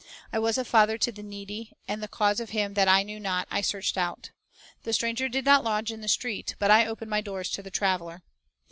[0.33, 3.19] I was a father to the needy; And the cause of him that I knew
[3.19, 4.31] not I searched out."
[4.81, 7.69] "The stranger did not lodge in the street; But I opened my doors to the
[7.69, 8.23] traveler."